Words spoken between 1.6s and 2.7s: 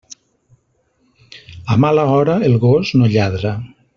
A mala hora, el